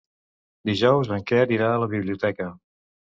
Dijous 0.69 1.11
en 1.17 1.21
Quer 1.31 1.43
irà 1.57 1.67
a 1.73 1.83
la 1.83 1.91
biblioteca. 1.91 2.49